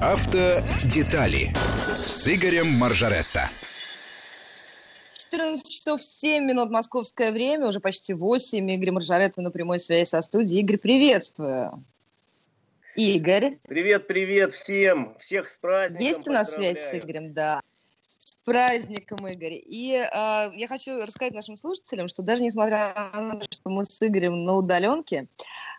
[0.00, 1.54] Автодетали
[2.06, 3.48] с Игорем Маржаретто.
[5.14, 8.70] 14 часов 7 минут московское время, уже почти 8.
[8.72, 10.60] Игорь Маржаретто на прямой связи со студией.
[10.60, 11.82] Игорь, приветствую.
[12.94, 13.56] Игорь.
[13.66, 15.16] Привет, привет всем.
[15.18, 16.06] Всех с праздником.
[16.06, 17.62] Есть у нас связь с Игорем, да
[18.46, 19.60] праздником, Игорь.
[19.66, 20.06] И э,
[20.54, 24.54] я хочу рассказать нашим слушателям, что даже несмотря на то, что мы с Игорем на
[24.54, 25.26] удаленке,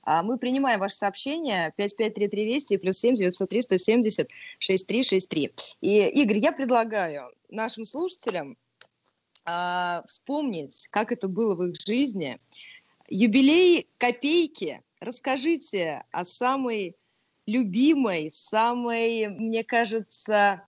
[0.05, 4.29] э, мы принимаем ваши сообщения 553320 и плюс 7 903 170
[4.59, 5.53] 6363.
[5.79, 8.57] И, Игорь, я предлагаю нашим слушателям
[9.45, 12.37] э, вспомнить, как это было в их жизни.
[13.07, 14.81] Юбилей копейки.
[14.99, 16.97] Расскажите о самой
[17.45, 20.63] любимой, самой, мне кажется,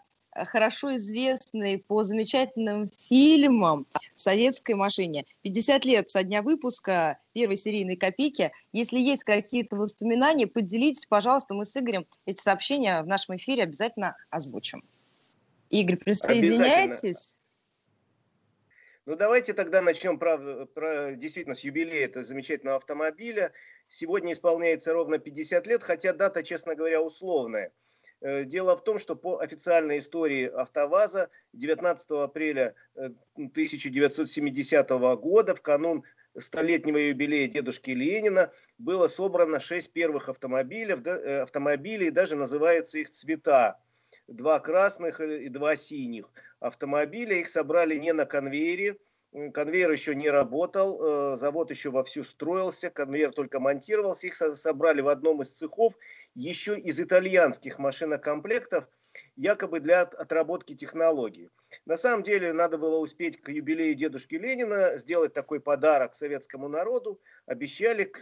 [0.46, 5.26] хорошо известный по замечательным фильмам «Советской машине».
[5.42, 8.52] 50 лет со дня выпуска первой серийной «Копейки».
[8.72, 14.16] Если есть какие-то воспоминания, поделитесь, пожалуйста, мы с Игорем эти сообщения в нашем эфире обязательно
[14.30, 14.84] озвучим.
[15.70, 17.38] Игорь, присоединяйтесь?
[19.06, 23.54] Ну, давайте тогда начнем про, про действительно с юбилея этого замечательного автомобиля.
[23.88, 27.72] Сегодня исполняется ровно 50 лет, хотя дата, честно говоря, условная–
[28.22, 36.04] дело в том, что по официальной истории АвтоВАЗа 19 апреля 1970 э, года, в канун
[36.38, 43.80] столетнего юбилея дедушки Ленина, было собрано 6 первых автомобилей, э, автомобилей, даже называются их цвета.
[44.28, 47.38] Два красных и два синих автомобиля.
[47.38, 48.98] Их собрали не на конвейере,
[49.54, 54.28] конвейер еще не работал, завод еще вовсю строился, конвейер только монтировался.
[54.28, 55.96] Их собрали в одном из цехов
[56.36, 58.88] еще из итальянских машинокомплектов,
[59.36, 61.50] якобы для отработки технологий.
[61.86, 67.20] На самом деле надо было успеть к юбилею дедушки Ленина сделать такой подарок советскому народу.
[67.46, 68.20] Обещали к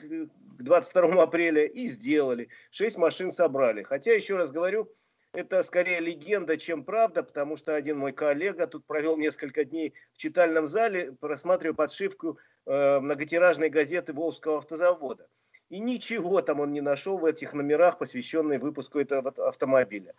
[0.60, 2.50] 22 апреля и сделали.
[2.72, 3.84] Шесть машин собрали.
[3.84, 4.92] Хотя, еще раз говорю,
[5.34, 10.18] это скорее легенда, чем правда, потому что один мой коллега тут провел несколько дней в
[10.18, 15.28] читальном зале, просматривая подшивку э, многотиражной газеты Волжского автозавода.
[15.70, 20.14] И ничего там он не нашел в этих номерах, посвященных выпуску этого автомобиля.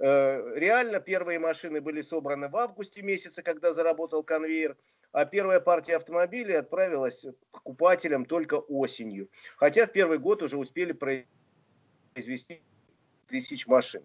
[0.00, 4.76] Э, реально первые машины были собраны в августе месяце, когда заработал конвейер,
[5.12, 9.28] а первая партия автомобилей отправилась покупателям только осенью.
[9.56, 10.92] Хотя в первый год уже успели
[12.14, 12.62] произвести
[13.26, 14.04] тысяч машин.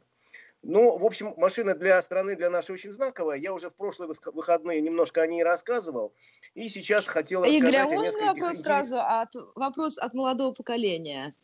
[0.64, 3.38] Ну, в общем, машина для страны, для нашей очень знаковая.
[3.38, 6.14] Я уже в прошлые выходные немножко о ней рассказывал.
[6.54, 8.28] И сейчас хотел Игорь, а можно нескольких...
[8.28, 8.98] вопрос сразу?
[9.00, 11.36] От, вопрос от молодого поколения.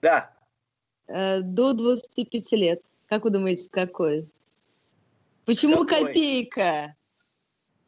[0.00, 0.30] Да.
[1.08, 2.82] Э, до 25 лет.
[3.08, 4.28] Как вы думаете, какой?
[5.44, 6.06] Почему какой?
[6.06, 6.94] копейка?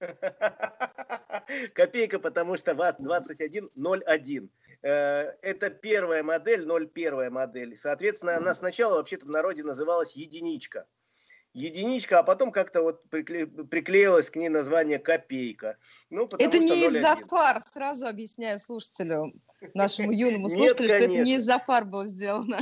[1.75, 4.51] Копейка, потому что ВАЗ 2101.
[4.87, 7.77] Э, это первая модель, 01 модель.
[7.77, 10.87] Соответственно, она сначала вообще-то в народе называлась единичка.
[11.55, 13.49] Единичка, а потом как-то вот прикле...
[13.49, 15.77] приклеилось к ней название копейка.
[16.09, 19.33] Ну, это не из-за фар, сразу объясняю слушателю,
[19.75, 22.59] нашему юному слушателю, что это не из-за фар было сделано.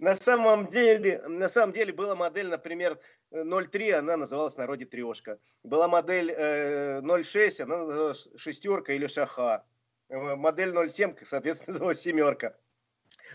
[0.00, 2.98] На самом деле, на самом деле была модель, например,
[3.30, 5.38] 03, она называлась в народе трешка.
[5.62, 9.64] Была модель э, 06, она называлась шестерка или шаха.
[10.08, 12.56] Э, модель 07, соответственно, называлась семерка.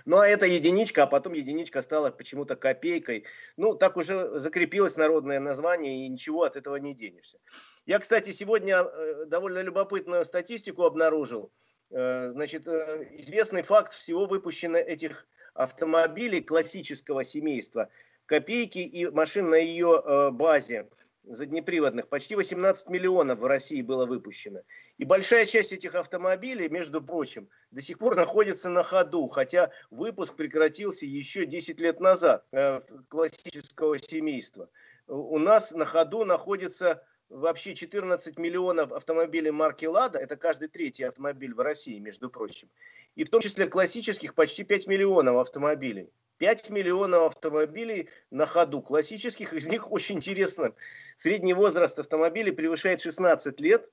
[0.06, 3.26] Ну, а это единичка, а потом единичка стала почему-то копейкой.
[3.58, 7.40] Ну, так уже закрепилось народное название, и ничего от этого не денешься.
[7.86, 11.52] Я, кстати, сегодня э, довольно любопытную статистику обнаружил.
[11.90, 17.90] Э, значит, известный факт, всего выпущено этих автомобилей классического семейства,
[18.26, 20.88] копейки и машин на ее базе
[21.30, 24.62] заднеприводных, почти 18 миллионов в России было выпущено.
[24.98, 30.36] И большая часть этих автомобилей, между прочим, до сих пор находится на ходу, хотя выпуск
[30.36, 34.70] прекратился еще 10 лет назад э, классического семейства.
[35.08, 40.20] У нас на ходу находится вообще 14 миллионов автомобилей марки «Лада».
[40.20, 42.70] Это каждый третий автомобиль в России, между прочим.
[43.16, 46.12] И в том числе классических почти 5 миллионов автомобилей.
[46.40, 48.82] 5 миллионов автомобилей на ходу.
[48.82, 50.74] Классических из них очень интересно.
[51.18, 53.88] Средний возраст автомобилей превышает 16 лет.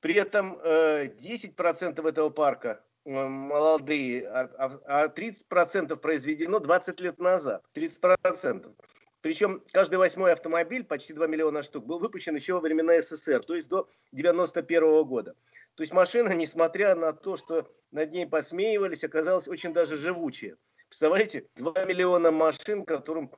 [0.00, 7.64] При этом 10% э, этого парка э, молодые, а 30% а произведено 20 лет назад.
[7.74, 8.74] 30%.
[9.22, 13.54] Причем каждый восьмой автомобиль, почти 2 миллиона штук, был выпущен еще во времена СССР, то
[13.54, 15.36] есть до 91 года.
[15.76, 20.56] То есть машина, несмотря на то, что над ней посмеивались, оказалась очень даже живучая.
[20.92, 23.30] Представляете, 2 миллиона машин, которым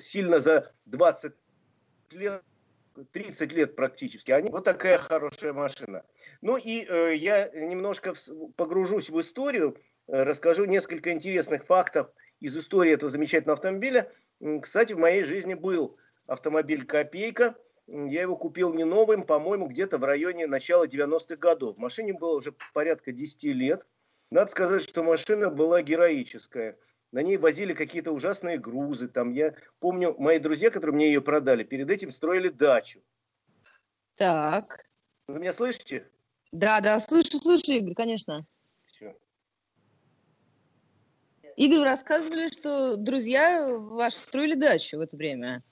[0.00, 1.34] сильно за 20
[2.12, 2.42] лет
[3.12, 4.32] 30 лет практически.
[4.32, 6.02] Они вот такая хорошая машина.
[6.40, 8.14] Ну и э, я немножко
[8.56, 9.76] погружусь в историю,
[10.06, 14.10] э, расскажу несколько интересных фактов из истории этого замечательного автомобиля.
[14.62, 17.54] Кстати, в моей жизни был автомобиль «Копейка».
[17.86, 21.76] Я его купил не новым, по-моему, где-то в районе начала 90-х годов.
[21.76, 23.86] Машине было уже порядка 10 лет.
[24.30, 26.76] Надо сказать, что машина была героическая.
[27.12, 29.08] На ней возили какие-то ужасные грузы.
[29.08, 33.00] Там я помню, мои друзья, которые мне ее продали, перед этим строили дачу.
[34.16, 34.84] Так.
[35.26, 36.06] Вы меня слышите?
[36.52, 38.46] Да, да, слышу, слышу, Игорь, конечно.
[38.86, 39.16] Все.
[41.56, 45.62] Игорь, вы рассказывали, что друзья ваши строили дачу в это время.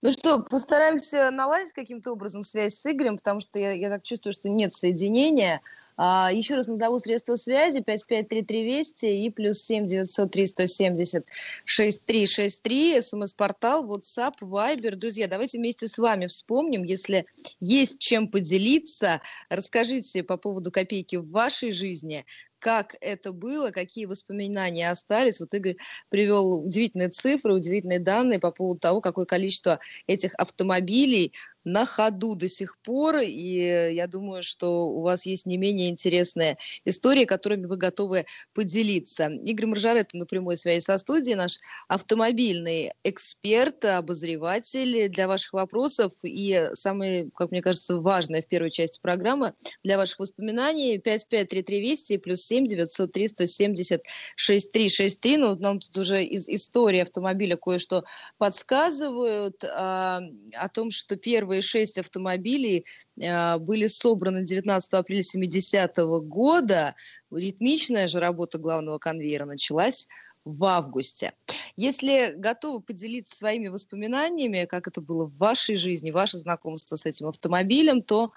[0.00, 4.32] Ну что, постараемся наладить каким-то образом связь с Игорем, потому что я, я так чувствую,
[4.32, 5.60] что нет соединения.
[6.00, 11.26] А, еще раз назову средства связи 553320 и плюс 7 903 170
[11.64, 14.94] 6363, смс-портал, WhatsApp, Viber.
[14.94, 17.26] Друзья, давайте вместе с вами вспомним, если
[17.58, 22.24] есть чем поделиться, расскажите по поводу копейки в вашей жизни,
[22.60, 25.40] как это было, какие воспоминания остались.
[25.40, 25.76] Вот Игорь
[26.08, 31.32] привел удивительные цифры, удивительные данные по поводу того, какое количество этих автомобилей
[31.68, 36.56] на ходу до сих пор, и я думаю, что у вас есть не менее интересные
[36.84, 39.26] истории, которыми вы готовы поделиться.
[39.44, 46.68] Игорь Маржарет на прямой связи со студией, наш автомобильный эксперт, обозреватель для ваших вопросов и
[46.74, 49.54] самое, как мне кажется, важное в первой части программы
[49.84, 54.02] для ваших воспоминаний 553320 плюс 7 903 170
[54.36, 55.36] 6363.
[55.36, 58.04] Ну, нам тут уже из истории автомобиля кое-что
[58.38, 60.20] подсказывают а,
[60.54, 62.84] о том, что первые первые шесть автомобилей
[63.22, 66.94] а, были собраны 19 апреля 70 -го года.
[67.30, 70.08] Ритмичная же работа главного конвейера началась
[70.44, 71.32] в августе.
[71.76, 77.26] Если готовы поделиться своими воспоминаниями, как это было в вашей жизни, ваше знакомство с этим
[77.28, 78.32] автомобилем, то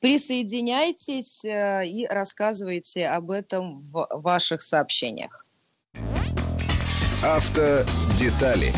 [0.00, 5.44] присоединяйтесь э, и рассказывайте об этом в ваших сообщениях.
[7.22, 8.72] Автодетали.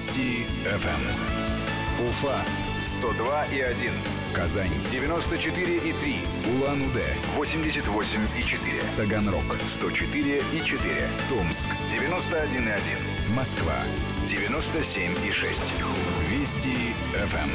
[0.00, 2.08] Вести ФМ.
[2.08, 2.42] Уфа
[2.78, 3.92] 102 и 1.
[4.32, 6.16] Казань 94 и 3.
[6.54, 7.04] Улан-Удэ
[7.36, 8.80] 88 и 4.
[8.96, 11.08] Таганрог 104 и 4.
[11.28, 13.34] Томск 91 и 1.
[13.34, 13.76] Москва
[14.26, 15.74] 97 и 6.
[16.30, 17.50] Вести ФМ.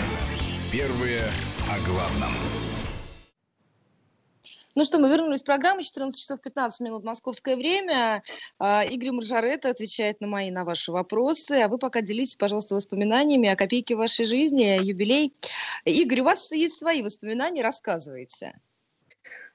[0.71, 1.23] Первые
[1.67, 2.33] о главном.
[4.77, 8.23] Ну что, мы вернулись в программу, 14 часов 15 минут московское время.
[8.59, 11.61] А, Игорь Маржарета отвечает на мои, на ваши вопросы.
[11.61, 15.33] А вы пока делитесь, пожалуйста, воспоминаниями о копейке вашей жизни, юбилей.
[15.85, 18.59] Игорь, у вас есть свои воспоминания, рассказывайте.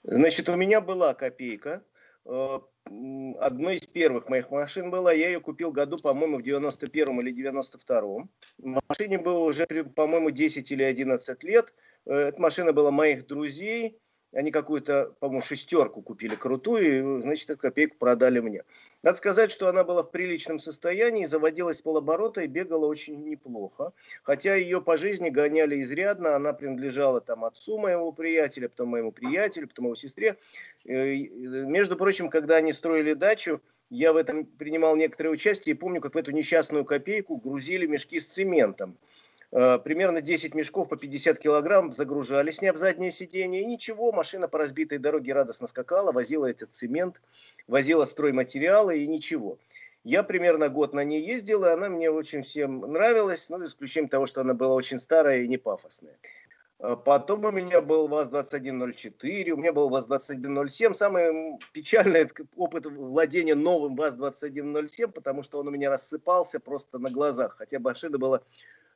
[0.05, 1.85] Значит, у меня была копейка.
[2.25, 5.13] Э, одной из первых моих машин была.
[5.13, 8.31] Я ее купил году, по-моему, в 91-м или 92-м.
[8.89, 11.75] Машине было уже, по-моему, 10 или 11 лет.
[12.07, 13.99] Э, эта машина была моих друзей.
[14.33, 18.63] Они какую-то, по-моему, шестерку купили крутую, и, значит, эту копейку продали мне.
[19.03, 23.93] Надо сказать, что она была в приличном состоянии, заводилась полоборота и бегала очень неплохо.
[24.23, 29.67] Хотя ее по жизни гоняли изрядно, она принадлежала там отцу моего приятеля, потом моему приятелю,
[29.67, 30.37] потом его сестре.
[30.87, 33.61] Э, между прочим, когда они строили дачу,
[33.91, 38.21] я в этом принимал некоторое участие и помню, как в эту несчастную копейку грузили мешки
[38.21, 38.97] с цементом.
[39.53, 44.59] Э, примерно 10 мешков по 50 килограмм загружали, сняв заднее сиденье, и ничего, машина по
[44.59, 47.21] разбитой дороге радостно скакала, возила этот цемент,
[47.67, 49.59] возила стройматериалы, и ничего.
[50.05, 54.27] Я примерно год на ней ездил, и она мне очень всем нравилась, ну, исключением того,
[54.27, 56.17] что она была очень старая и не пафосная.
[56.79, 60.95] Э, потом у меня был ВАЗ-2104, у меня был ВАЗ-2107.
[60.95, 67.57] Самый печальный опыт владения новым ВАЗ-2107, потому что он у меня рассыпался просто на глазах.
[67.59, 68.43] Хотя машина была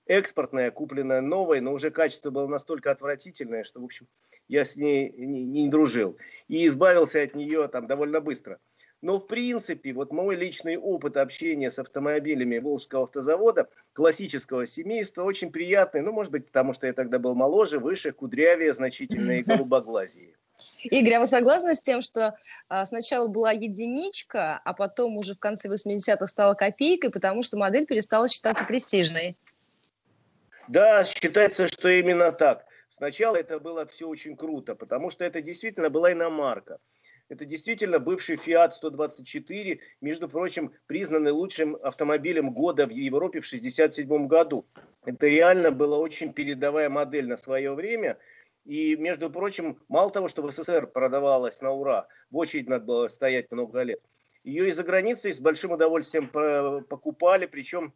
[0.06, 4.06] экспортная, купленная новой, но уже качество было настолько отвратительное, что, в общем,
[4.49, 6.16] я с ней не, не дружил.
[6.49, 8.58] И избавился от нее там довольно быстро.
[9.04, 15.52] Но, в принципе, вот мой личный опыт общения с автомобилями Волжского автозавода, классического семейства, очень
[15.52, 16.00] приятный.
[16.00, 20.37] Ну, может быть, потому что я тогда был моложе, выше, кудрявее, значительно и голубоглазее.
[20.84, 22.37] Игорь, а вы согласны с тем, что
[22.68, 27.84] а, сначала была единичка, а потом уже в конце 80-х стала копейкой, потому что модель
[27.84, 29.37] перестала считаться престижной?
[30.68, 32.64] Да, считается, что именно так.
[32.90, 36.78] Сначала это было все очень круто, потому что это действительно была иномарка.
[37.28, 44.26] Это действительно бывший Fiat 124, между прочим, признанный лучшим автомобилем года в Европе в 1967
[44.26, 44.66] году.
[45.04, 48.18] Это реально была очень передовая модель на свое время.
[48.64, 53.09] И, между прочим, мало того, что в СССР продавалась на ура, в очередь надо было
[53.09, 54.00] стоять много лет,
[54.44, 57.94] ее из-за границы с большим удовольствием покупали, причем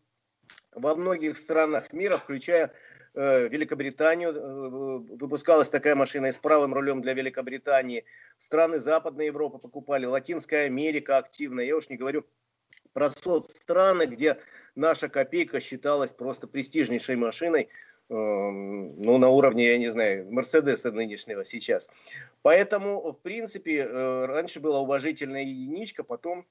[0.74, 2.72] во многих странах мира, включая
[3.14, 8.04] э, Великобританию, э, выпускалась такая машина и с правым рулем для Великобритании.
[8.38, 11.60] Страны Западной Европы покупали, Латинская Америка активно.
[11.60, 12.24] Я уж не говорю
[12.92, 14.38] про соцстраны, где
[14.74, 17.68] наша копейка считалась просто престижнейшей машиной,
[18.08, 21.90] эм, ну, на уровне, я не знаю, Мерседеса нынешнего сейчас.
[22.42, 26.46] Поэтому, в принципе, э, раньше была уважительная единичка, потом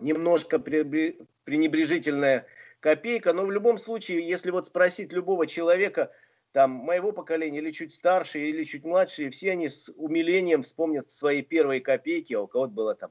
[0.00, 2.46] немножко пренебрежительная
[2.80, 6.10] копейка, но в любом случае, если вот спросить любого человека,
[6.52, 11.42] там, моего поколения, или чуть старше, или чуть младше, все они с умилением вспомнят свои
[11.42, 13.10] первые копейки, а у кого-то было там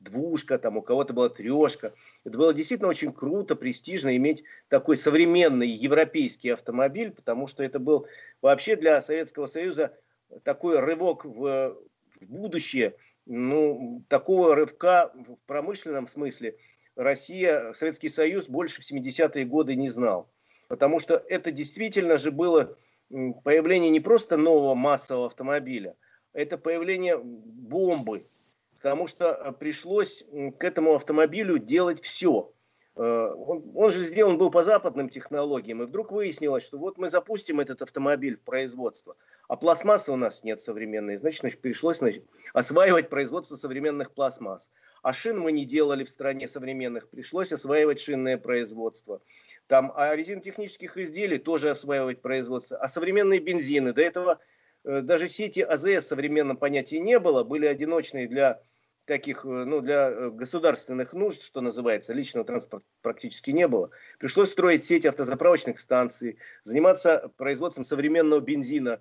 [0.00, 1.92] двушка, там у кого-то была трешка.
[2.24, 8.06] Это было действительно очень круто, престижно иметь такой современный европейский автомобиль, потому что это был
[8.40, 9.96] вообще для Советского Союза
[10.44, 11.76] такой рывок в,
[12.20, 12.96] в будущее,
[13.26, 16.56] ну, такого рывка в промышленном смысле
[16.98, 20.28] Россия, Советский Союз больше в 70-е годы не знал.
[20.66, 22.76] Потому что это действительно же было
[23.08, 25.96] появление не просто нового массового автомобиля,
[26.32, 28.26] это появление бомбы,
[28.74, 30.24] потому что э, пришлось
[30.58, 32.52] к этому автомобилю делать все.
[32.96, 37.08] Э, он, он же сделан был по западным технологиям, и вдруг выяснилось, что вот мы
[37.08, 42.26] запустим этот автомобиль в производство, а пластмассы у нас нет современной, значит, значит пришлось значит,
[42.52, 44.70] осваивать производство современных пластмасс.
[45.02, 49.20] А шин мы не делали в стране современных, пришлось осваивать шинное производство.
[49.66, 52.76] Там, а резинотехнических изделий тоже осваивать производство.
[52.78, 54.40] А современные бензины, до этого
[54.84, 58.60] Э, даже сети АЗС в современном понятии не было, были одиночные для
[59.06, 63.90] таких, э, ну, для э, государственных нужд, что называется, личного транспорта практически не было.
[64.18, 69.00] Пришлось строить сеть автозаправочных станций, заниматься производством современного бензина,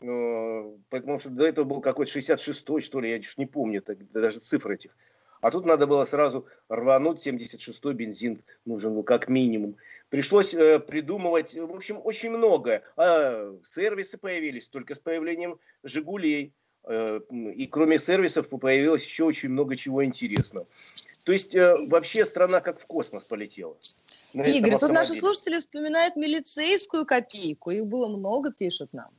[0.00, 4.96] потому что до этого был какой-то 66-й, что ли, я не помню даже цифр этих.
[5.40, 9.76] А тут надо было сразу рвануть, 76-й бензин нужен был как минимум.
[10.08, 12.82] Пришлось э, придумывать, в общем, очень многое.
[12.96, 16.54] А сервисы появились только с появлением «Жигулей».
[16.84, 20.66] Э, и кроме сервисов появилось еще очень много чего интересного.
[21.24, 23.76] То есть э, вообще страна как в космос полетела.
[24.32, 27.70] Игорь, тут наши слушатели вспоминают милицейскую копейку.
[27.70, 29.10] Их было много, пишут нам.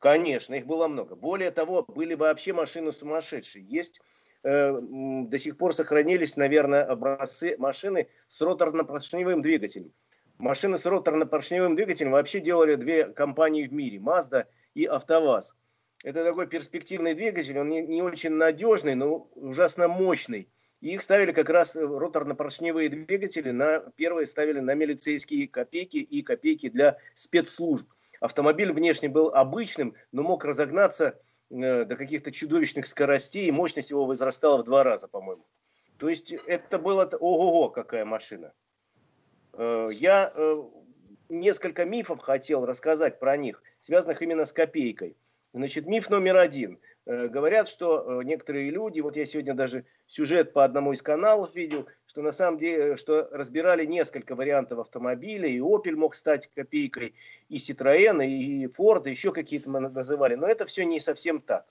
[0.00, 1.14] Конечно, их было много.
[1.14, 3.64] Более того, были вообще машины сумасшедшие.
[3.64, 4.00] Есть
[4.42, 9.92] Э, до сих пор сохранились, наверное, образцы машины с роторно-поршневым двигателем.
[10.38, 15.54] Машины с роторно-поршневым двигателем вообще делали две компании в мире, Mazda и АвтоВАЗ.
[16.02, 20.48] Это такой перспективный двигатель, он не, не очень надежный, но ужасно мощный.
[20.80, 26.70] И их ставили как раз роторно-поршневые двигатели, на, первые ставили на милицейские копейки и копейки
[26.70, 27.86] для спецслужб.
[28.20, 31.18] Автомобиль внешне был обычным, но мог разогнаться
[31.50, 35.44] Э, до каких-то чудовищных скоростей, и мощность его возрастала в два раза, по-моему.
[35.98, 38.52] То есть это было ого-го, какая машина.
[39.54, 40.62] Э, я э,
[41.28, 45.16] несколько мифов хотел рассказать про них, связанных именно с копейкой.
[45.52, 46.78] Значит, миф номер один–
[47.10, 51.88] говорят, что э, некоторые люди, вот я сегодня даже сюжет по одному из каналов видел,
[52.06, 57.14] что на самом деле, что разбирали несколько вариантов автомобиля, и Opel мог стать копейкой,
[57.48, 61.66] и Citroёn, и Ford, и еще какие-то мы называли, но это все не совсем так.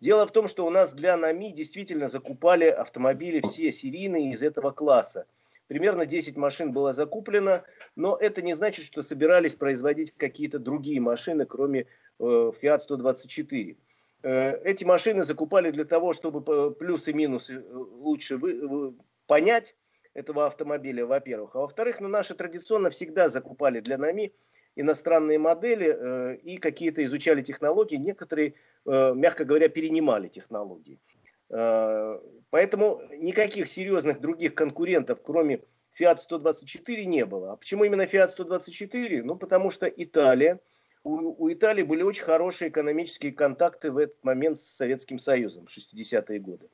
[0.00, 4.70] Дело в том, что у нас для НАМИ действительно закупали автомобили все серийные из этого
[4.70, 5.26] класса.
[5.68, 7.62] Примерно 10 машин было закуплено,
[7.96, 11.86] но это не значит, что собирались производить какие-то другие машины, кроме э,
[12.18, 13.76] Fiat 124.
[14.22, 18.40] Э, эти машины закупали для того, чтобы плюсы и минусы э, лучше
[19.26, 19.74] понять
[20.14, 21.56] этого автомобиля, во-первых.
[21.56, 24.32] А во-вторых, ну, наши традиционно всегда закупали для НАМИ
[24.76, 27.96] иностранные модели э, и какие-то изучали технологии.
[27.96, 28.54] Некоторые,
[28.86, 31.00] э, мягко говоря, перенимали технологии.
[31.50, 35.62] Э, поэтому никаких серьезных других конкурентов, кроме
[35.98, 37.52] Fiat 124, не было.
[37.52, 39.22] А почему именно Fiat 124?
[39.24, 40.60] Ну, потому что Италия–
[41.04, 45.76] у, у Италии были очень хорошие экономические контакты в этот момент с Советским Союзом в
[45.76, 46.68] 60-е годы.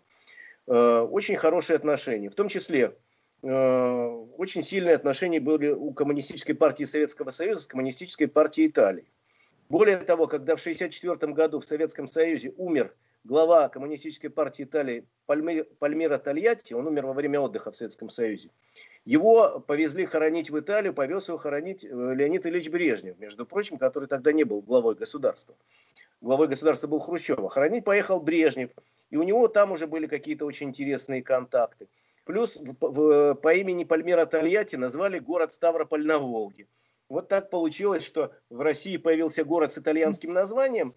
[0.66, 2.28] Э, очень хорошие отношения.
[2.28, 2.97] В том числе
[3.42, 9.11] э, очень сильные отношения были у Коммунистической партии Советского Союза с Коммунистической партией Италии.
[9.68, 12.94] Более того, когда в 1964 году в Советском Союзе умер
[13.28, 18.50] глава Коммунистической партии Италии Пальмира Тольятти, он умер во время отдыха в Советском Союзе,
[19.04, 24.08] его повезли хоронить в Италию, повез его хоронить э, Леонид Ильич Брежнев, между прочим, который
[24.08, 25.54] тогда не был главой государства.
[26.23, 27.50] Главой государства был Хрущева.
[27.50, 28.70] Хоронить поехал Брежнев,
[29.11, 31.88] и у него там уже были какие-то очень интересные контакты.
[32.25, 36.66] Плюс в, в, по имени Пальмира Тольятти назвали город Ставрополь на Волге.
[37.11, 40.94] Вот так получилось, что в России появился город с итальянским названием.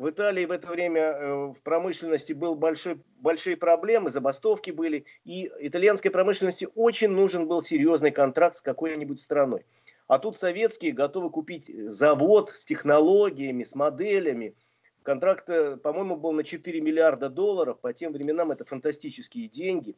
[0.00, 5.04] Э, в Италии в это время э, в промышленности был большой, большие проблемы, забастовки были,
[5.24, 9.64] и итальянской промышленности очень нужен был серьезный контракт с какой-нибудь страной.
[10.08, 14.54] А тут советские готовы купить завод с технологиями, с моделями.
[15.02, 17.78] Контракт, э, по-моему, был на 4 миллиарда долларов.
[17.80, 19.96] По тем временам это фантастические деньги.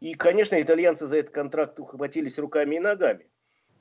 [0.00, 3.26] И, конечно, итальянцы за этот контракт ухватились руками и ногами.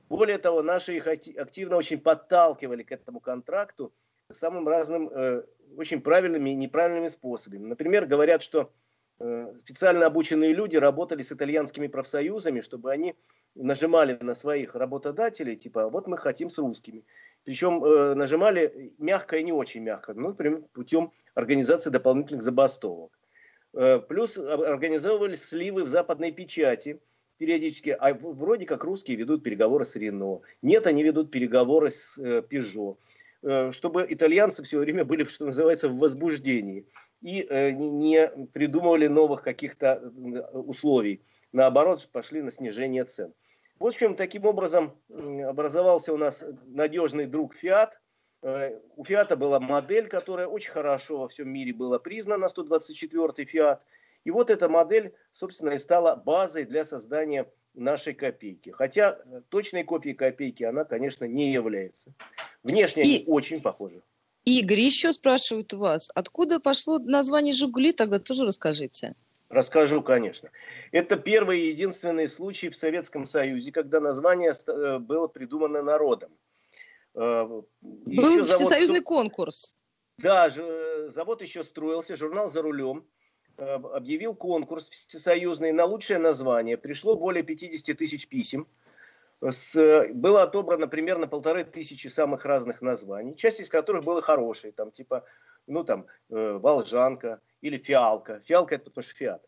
[0.07, 3.91] Более того, наши их активно очень подталкивали к этому контракту
[4.32, 5.44] самым разным, э,
[5.77, 7.65] очень правильными и неправильными способами.
[7.65, 8.72] Например, говорят, что
[9.20, 13.15] э, специально обученные люди работали с итальянскими профсоюзами, чтобы они
[13.55, 17.05] нажимали на своих работодателей, типа, вот мы хотим с русскими.
[17.44, 23.12] Причем э, нажимали мягко и не очень мягко, ну, например, путем организации дополнительных забастовок.
[24.08, 27.01] Плюс организовывались сливы в западной печати
[27.38, 30.39] периодически, а вроде как русские ведут переговоры с Рено.
[30.62, 32.98] Нет, они ведут переговоры с Пежо.
[33.45, 36.87] Э, чтобы итальянцы все время были, что называется, в возбуждении
[37.21, 41.21] и э, не придумывали новых каких-то э, условий.
[41.51, 43.33] Наоборот, пошли на снижение цен.
[43.77, 48.01] В общем, таким образом образовался у нас надежный друг Фиат.
[48.41, 53.83] У Фиата была модель, которая очень хорошо во всем мире была признана, 124-й Фиат.
[54.23, 58.69] И вот эта модель, собственно, и стала базой для создания нашей копейки.
[58.69, 62.13] Хотя точной копией копейки она, конечно, не является.
[62.65, 63.05] Внешне и...
[63.05, 64.01] они очень похожи.
[64.43, 69.15] Игорь, еще спрашивают вас, откуда пошло название «Жигули», тогда тоже расскажите.
[69.50, 70.50] Расскажу, конечно.
[70.91, 76.31] Это первый и единственный случай в Советском Союзе, когда название э, было придумано народом.
[77.13, 77.45] Э,
[77.81, 78.48] Был завод...
[78.48, 79.75] всесоюзный конкурс.
[80.17, 83.05] Да, завод еще строился, журнал «За рулем»
[83.57, 86.77] э, объявил конкурс всесоюзный на лучшее название.
[86.77, 88.67] Пришло более 50 тысяч писем.
[89.41, 94.91] С, было отобрано примерно полторы тысячи самых разных названий, часть из которых было хорошие, там
[94.91, 95.25] типа,
[95.67, 98.41] ну там, э, Волжанка, или фиалка.
[98.45, 99.43] Фиалка это потому что фиат.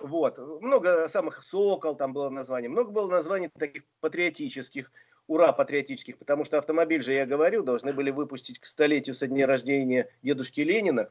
[0.00, 0.38] Вот.
[0.60, 2.68] Много самых сокол там было названий.
[2.68, 4.90] Много было названий таких патриотических,
[5.26, 9.46] ура, патриотических, потому что автомобиль же, я говорю, должны были выпустить к столетию со дня
[9.46, 11.10] рождения дедушки Ленина.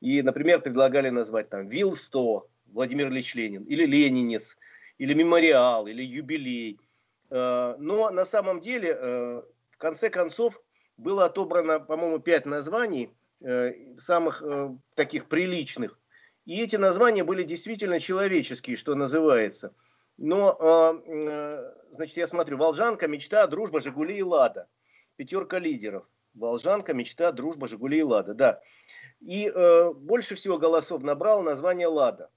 [0.00, 2.42] И, например, предлагали назвать там ВИЛ-100,
[2.72, 4.56] Владимир Ильич Ленин, или Ленинец,
[4.98, 6.80] или Мемориал, или Юбилей.
[7.30, 10.62] Э, но на самом деле, э, в конце концов,
[10.96, 14.42] было отобрано, по-моему, пять названий, Э, самых
[14.96, 15.98] таких приличных.
[16.44, 19.74] И эти названия были действительно человеческие, что называется.
[20.16, 21.00] Но,
[21.92, 24.66] значит, я смотрю, Волжанка, мечта, дружба, Жигули и Лада.
[25.14, 26.08] Пятерка лидеров.
[26.34, 28.60] Волжанка, мечта, дружба, Жигули и Лада, да.
[29.20, 29.52] И
[29.94, 32.30] больше всего голосов набрал название Лада.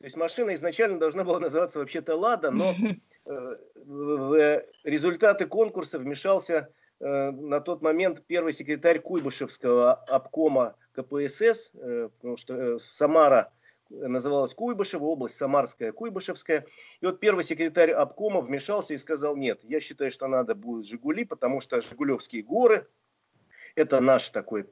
[0.00, 2.64] То есть машина изначально должна была называться вообще-то Лада, но
[3.24, 12.36] в результаты конкурса вмешался Э, на тот момент первый секретарь Куйбышевского обкома КПСС, э, потому
[12.36, 13.52] что э, Самара
[13.90, 16.66] называлась Куйбышева, область Самарская, Куйбышевская.
[17.00, 21.24] И вот первый секретарь обкома вмешался и сказал, нет, я считаю, что надо будет Жигули,
[21.24, 22.88] потому что Жигулевские горы–
[23.74, 24.70] это наш такой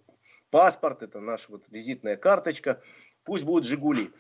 [0.51, 2.81] паспорт, это наша вот визитная карточка,
[3.25, 4.11] пусть будет Жигули.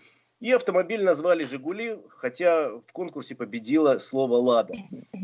[0.43, 4.75] И автомобиль назвали «Жигули», хотя в конкурсе победило слово «Лада».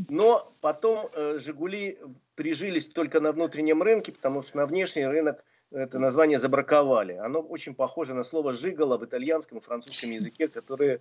[0.08, 1.98] Но потом э, «Жигули»
[2.36, 7.14] прижились только на внутреннем рынке, потому что на внешний рынок это название забраковали.
[7.14, 11.00] Оно очень похоже на слово «жигало» в итальянском и французском языке, которое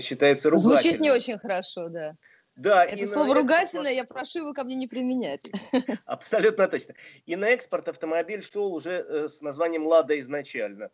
[0.00, 0.78] считается ругательным.
[0.78, 2.16] Звучит не очень хорошо, да.
[2.54, 5.50] Да, это слово ругательное, я прошу его ко мне не применять.
[6.06, 6.94] Абсолютно точно.
[7.26, 10.90] И на экспорт автомобиль шел уже э, с названием «Лада» изначально,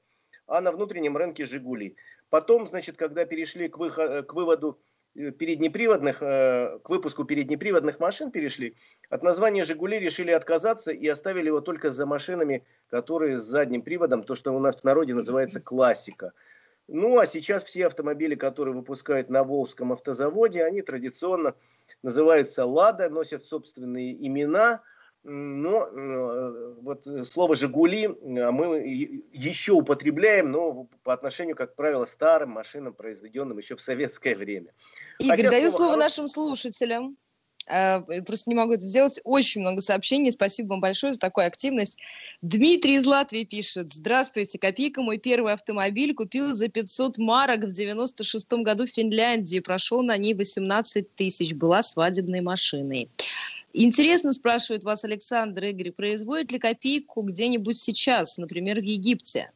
[0.47, 1.97] а на внутреннем рынке «Жигули».
[2.31, 4.81] Потом, значит, когда перешли к, выход, к выводу
[5.17, 8.77] э, переднеприводных, э, к выпуску переднеприводных машин перешли,
[9.11, 14.23] от названия «Жигули» решили отказаться и оставили его только за машинами, которые с задним приводом,
[14.23, 16.33] то, что у нас в народе называется классика.
[16.87, 21.55] Ну, а сейчас все автомобили, которые выпускают на Волжском автозаводе, они традиционно
[22.03, 24.83] называются «Лада», носят собственные имена–
[25.23, 28.79] но э, вот слово «Жигули» а мы
[29.33, 34.73] еще употребляем, но по отношению, как правило, старым машинам, произведенным еще в советское время.
[35.19, 36.05] Игорь, Хотя даю слово, хорош...
[36.05, 37.17] нашим слушателям.
[37.67, 39.21] Просто не могу это сделать.
[39.23, 40.33] Очень много сообщений.
[40.33, 41.99] Спасибо вам большое за такую активность.
[42.43, 43.93] Дмитрий из Латвии пишет.
[43.93, 44.59] Здравствуйте.
[44.59, 49.61] Копейка мой первый автомобиль купил за 500 марок в 96 году в Финляндии.
[49.61, 51.55] Прошел на ней 18 тысяч.
[51.55, 53.09] Была свадебной машиной.
[53.73, 59.53] Интересно, спрашивает вас Александр Игорь, производит ли копейку где-нибудь сейчас, например, в Египте?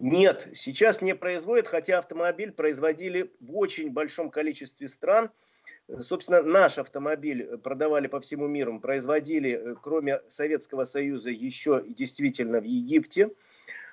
[0.00, 5.30] Нет, сейчас не производят, хотя автомобиль производили в очень большом количестве стран.
[6.00, 13.30] Собственно, наш автомобиль продавали по всему миру, производили, кроме Советского Союза, еще действительно в Египте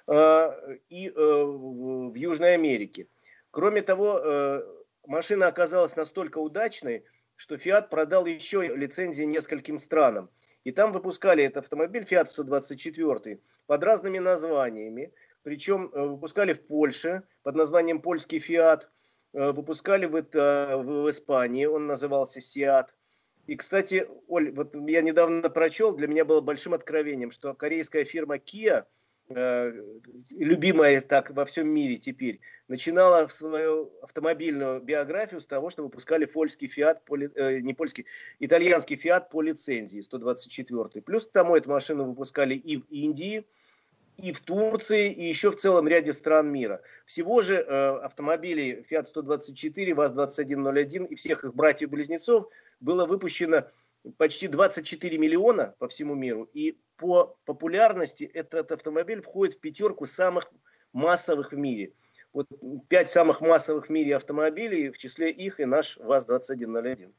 [0.08, 3.08] и в Южной Америке.
[3.52, 4.64] Кроме того,
[5.06, 7.04] машина оказалась настолько удачной,
[7.40, 10.30] что Fiat продал еще лицензии нескольким странам.
[10.66, 15.14] И там выпускали этот автомобиль Fiat 124 под разными названиями.
[15.44, 18.82] Причем э, выпускали в Польше под названием польский Fiat,
[19.32, 22.88] э, выпускали в, это, в Испании, он назывался Seat.
[23.48, 28.36] И, кстати, Оль, вот я недавно прочел, для меня было большим откровением, что корейская фирма
[28.36, 28.84] Kia–
[29.30, 36.68] любимая так во всем мире теперь, начинала свою автомобильную биографию с того, что выпускали польский
[36.68, 38.06] Фиат, поли, э, не польский,
[38.40, 41.02] итальянский Фиат по лицензии 124.
[41.02, 43.46] Плюс к тому эту машину выпускали и в Индии,
[44.18, 46.82] и в Турции, и еще в целом ряде стран мира.
[47.06, 53.66] Всего же э, автомобилей Fiat 124, ВАЗ-2101 и всех их братьев-близнецов было выпущено
[54.18, 56.50] почти 24 миллиона по всему миру.
[56.54, 60.52] И по популярности этот автомобиль входит в пятерку самых
[60.94, 61.94] массовых в мире.
[62.34, 62.48] Вот
[62.88, 67.12] пять самых массовых в мире автомобилей, в числе их и наш ВАЗ-2101.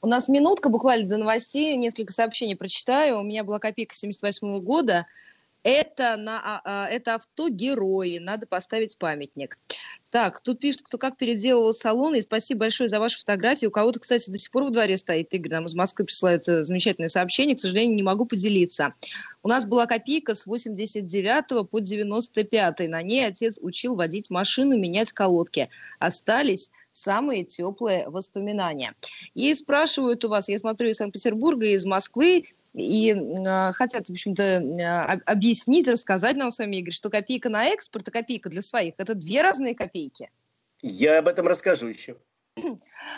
[0.00, 3.18] У нас минутка буквально до новостей, несколько сообщений прочитаю.
[3.18, 5.06] У меня была копейка 78 года.
[5.68, 9.58] Это, на, а, а, это авто герои, надо поставить памятник.
[10.10, 12.20] Так, тут пишут, кто как переделывал салоны.
[12.20, 13.70] И спасибо большое за вашу фотографию.
[13.70, 15.50] У кого-то, кстати, до сих пор в дворе стоит Игорь.
[15.50, 17.56] Нам из Москвы присылают э, замечательные сообщения.
[17.56, 18.94] К сожалению, не могу поделиться.
[19.42, 22.88] У нас была копейка с 89 по 95.
[22.88, 25.68] На ней отец учил водить машину, менять колодки.
[25.98, 28.94] Остались самые теплые воспоминания.
[29.34, 32.44] И спрашивают у вас, я смотрю из Санкт-Петербурга, из Москвы,
[32.76, 37.66] и э, хотят, в общем-то, э, объяснить, рассказать нам с вами, Игорь, что копейка на
[37.66, 40.30] экспорт и копейка для своих– это две разные копейки.
[40.82, 42.18] Я об этом расскажу еще.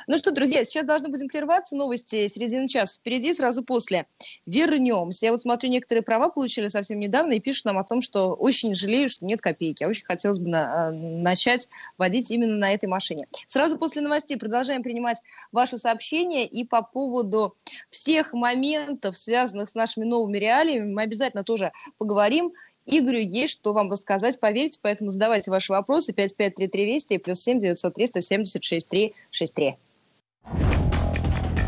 [0.06, 1.76] Ну что, друзья, сейчас должны будем прерваться.
[1.76, 4.06] Новости середины часа впереди, сразу после.
[4.46, 5.26] Вернемся.
[5.26, 8.74] Я вот смотрю, некоторые права получили совсем недавно и пишут нам о том, что очень
[8.74, 9.84] жалею, что нет копейки.
[9.84, 13.28] А очень хотелось бы на, начать водить именно на этой машине.
[13.46, 15.18] Сразу после новостей продолжаем принимать
[15.52, 16.46] ваши сообщения.
[16.46, 17.56] И по поводу
[17.90, 22.52] всех моментов, связанных с нашими новыми реалиями, мы обязательно тоже поговорим.
[22.90, 27.60] Игорю есть что вам рассказать, поверьте, поэтому задавайте ваши вопросы 5533 Вести и плюс 7
[27.60, 29.76] 903 176 363.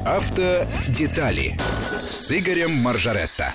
[0.06, 1.59] Автодетали
[2.11, 3.52] с Игорем Маржаретто.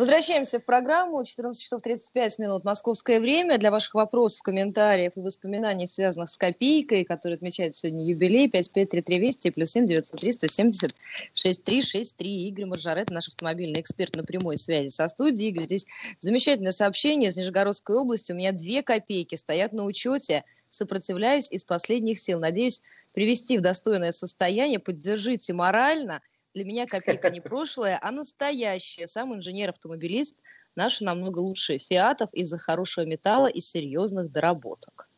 [0.00, 1.22] Возвращаемся в программу.
[1.22, 3.58] 14 часов 35 минут московское время.
[3.58, 9.70] Для ваших вопросов, комментариев и воспоминаний, связанных с копейкой, который отмечает сегодня юбилей, 553320 плюс
[9.72, 10.96] 7 903 170
[11.34, 12.48] 6363.
[12.48, 15.50] Игорь Маржарет, наш автомобильный эксперт на прямой связи со студией.
[15.50, 15.86] Игорь, здесь
[16.18, 18.32] замечательное сообщение из Нижегородской области.
[18.32, 20.44] У меня две копейки стоят на учете.
[20.70, 22.40] Сопротивляюсь из последних сил.
[22.40, 22.80] Надеюсь
[23.12, 24.78] привести в достойное состояние.
[24.78, 26.22] Поддержите морально–
[26.54, 29.08] для меня копейка не прошлое, а настоящее.
[29.08, 30.36] Сам инженер-автомобилист
[30.74, 35.08] наши намного лучше фиатов из-за хорошего металла и серьезных доработок.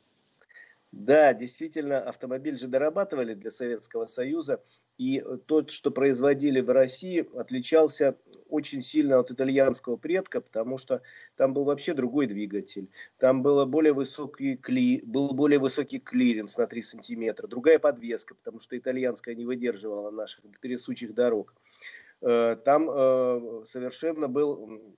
[0.93, 4.63] Да, действительно, автомобиль же дорабатывали для Советского Союза,
[4.99, 8.19] и тот, что производили в России, отличался
[8.51, 11.01] очень сильно от итальянского предка, потому что
[11.37, 12.91] там был вообще другой двигатель.
[13.17, 18.61] Там было более высокий кли, был более высокий клиренс на 3 сантиметра, другая подвеска, потому
[18.61, 21.55] что итальянская не выдерживала наших трясучих дорог.
[22.21, 24.95] Э, там э, совершенно был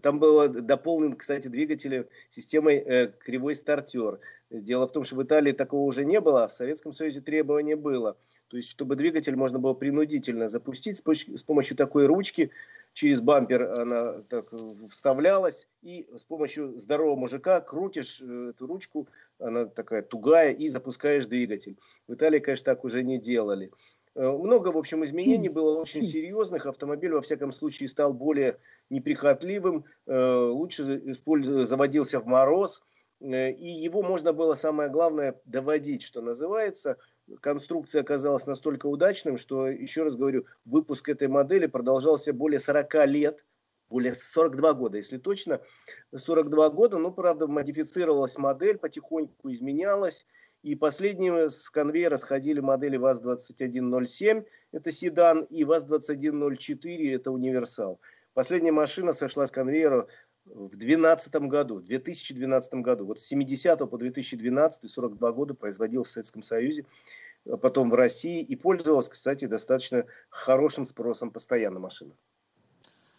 [0.00, 4.20] там было дополнен, кстати, двигатель системой э, кривой стартер.
[4.60, 7.74] Дело в том, что в Италии такого уже не было, а в Советском Союзе требование
[7.74, 8.18] было.
[8.48, 12.50] То есть, чтобы двигатель можно было принудительно запустить с помощью такой ручки,
[12.92, 14.44] через бампер она так
[14.90, 21.24] вставлялась, и с помощью здорового мужика крутишь э, эту ручку, она такая тугая, и запускаешь
[21.24, 21.78] двигатель.
[22.06, 23.70] В Италии, конечно, так уже не делали.
[24.14, 26.66] Э, много, в общем, изменений было очень серьезных.
[26.66, 28.58] Автомобиль, во всяком случае, стал более
[28.90, 31.14] неприхотливым, э, лучше
[31.64, 32.82] заводился в мороз,
[33.22, 36.96] и его можно было, самое главное, доводить, что называется.
[37.40, 43.46] Конструкция оказалась настолько удачным, что, еще раз говорю, выпуск этой модели продолжался более 40 лет,
[43.88, 45.60] более 42 года, если точно,
[46.16, 50.26] 42 года, но, правда, модифицировалась модель, потихоньку изменялась,
[50.62, 58.00] и последними с конвейера сходили модели ВАЗ-2107, это седан, и ВАЗ-2104, это универсал.
[58.34, 60.06] Последняя машина сошла с конвейера
[60.44, 63.06] в 2012 году, в 2012 году.
[63.06, 66.84] Вот с 70 по 2012, 42 года производил в Советском Союзе,
[67.48, 72.12] а потом в России и пользовалась, кстати, достаточно хорошим спросом постоянно машина.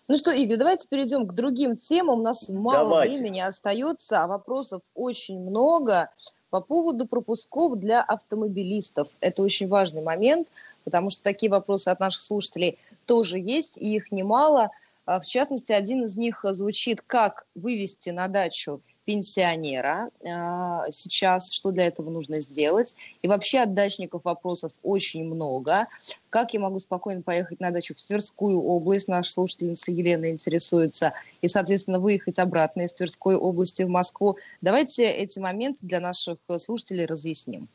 [0.09, 2.19] Ну что, Игорь, давайте перейдем к другим темам.
[2.19, 3.17] У нас мало давайте.
[3.17, 6.09] времени остается, а вопросов очень много.
[6.49, 9.15] По поводу пропусков для автомобилистов.
[9.21, 10.49] Это очень важный момент,
[10.83, 14.71] потому что такие вопросы от наших слушателей тоже есть, и их немало.
[15.05, 21.71] А, в частности, один из них звучит, как вывести на дачу пенсионера а, сейчас, что
[21.71, 22.95] для этого нужно сделать.
[23.21, 25.87] И вообще от дачников вопросов очень много.
[26.29, 31.47] Как я могу спокойно поехать на дачу в Тверскую область, наша слушательница Елена интересуется, и,
[31.47, 34.37] соответственно, выехать обратно из Тверской области в Москву.
[34.61, 37.67] Давайте эти моменты для наших слушателей разъясним.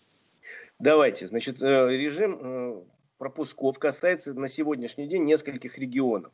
[0.78, 1.26] Давайте.
[1.26, 2.80] Значит, э, режим э,
[3.18, 6.32] пропусков касается на сегодняшний день нескольких регионов.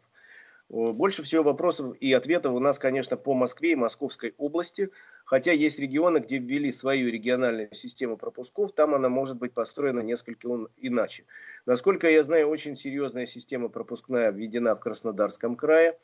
[0.70, 4.90] Э, больше всего вопросов и ответов у нас, конечно, по Москве и Московской области,
[5.24, 10.48] хотя есть регионы, где ввели свою региональную систему пропусков, там она может быть построена несколько
[10.76, 11.24] иначе.
[11.66, 15.98] Насколько я знаю, очень серьезная система пропускная введена в Краснодарском крае,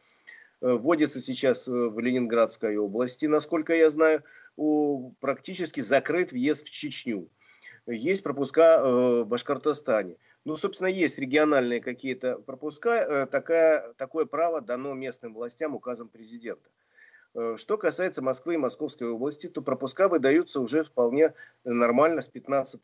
[0.61, 4.23] э, вводится сейчас э, в Ленинградской области, насколько я знаю,
[5.21, 7.31] практически закрыт въезд в Чечню.
[7.87, 10.17] Есть пропуска в Башкортостане.
[10.45, 12.91] Ну, собственно, есть региональные какие-то пропуска.
[12.91, 16.71] Э, такая, такое право дано местным властям указом президента.
[17.35, 22.81] Э, что касается Москвы и Московской области, то пропуска выдаются уже вполне нормально с 15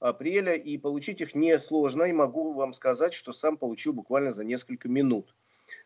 [0.00, 4.88] апреля, и получить их несложно, и могу вам сказать, что сам получил буквально за несколько
[4.88, 5.34] минут.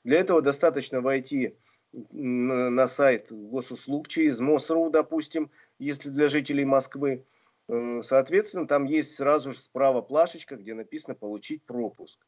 [0.04, 1.56] Для этого достаточно войти
[1.92, 7.24] на сайт госуслуг через МОСРУ, допустим, если для жителей Москвы,
[7.68, 12.20] соответственно, там есть сразу же справа плашечка, где написано «Получить пропуск».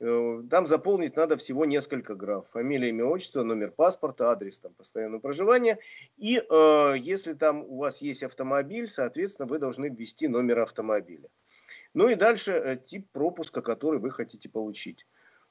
[0.00, 2.46] Э, там заполнить надо всего несколько граф.
[2.52, 5.78] Фамилия, имя, отчество, номер паспорта, адрес там, постоянного проживания.
[6.16, 11.28] И э, если там у вас есть автомобиль, соответственно, вы должны ввести номер автомобиля.
[11.92, 15.06] Ну и дальше э, тип пропуска, который вы хотите получить.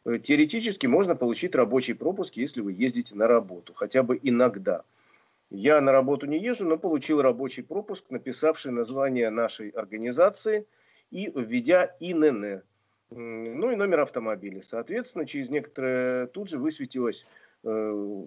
[0.06, 4.84] Э, теоретически можно получить рабочий пропуск, если вы ездите на работу, хотя бы иногда.
[5.50, 10.68] Я на работу не езжу, но получил рабочий пропуск, написавший название нашей организации
[11.10, 12.62] и введя ИНН.
[13.10, 14.62] Ну и номер автомобиля.
[14.62, 17.26] Соответственно, через некоторое тут же высветилась
[17.64, 18.24] э,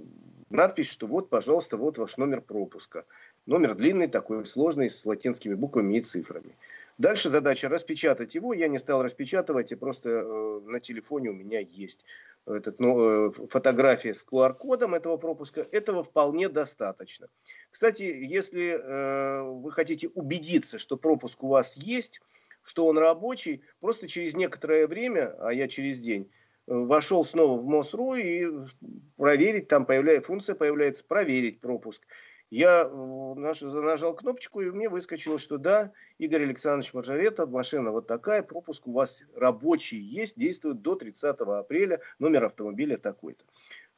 [0.50, 3.04] надпись, что вот, пожалуйста, вот ваш номер пропуска.
[3.46, 6.56] Номер длинный, такой сложный, с латинскими буквами и цифрами.
[6.98, 8.52] Дальше задача распечатать его.
[8.52, 12.04] Я не стал распечатывать, и просто э, на телефоне у меня есть
[12.46, 15.66] этот, ну, э, фотография с QR-кодом этого пропуска.
[15.70, 17.28] Этого вполне достаточно.
[17.70, 22.20] Кстати, если э, вы хотите убедиться, что пропуск у вас есть,
[22.62, 26.30] что он рабочий, просто через некоторое время, а я через день,
[26.66, 28.46] э, вошел снова в МОСРУ и
[29.16, 32.02] проверить, там появляется, функция появляется проверить пропуск.
[32.52, 38.42] Я э, нажал кнопочку, и мне выскочило, что да, Игорь Александрович Маржарета, машина вот такая,
[38.42, 43.42] пропуск у вас рабочий есть, действует до 30 апреля, номер автомобиля такой-то.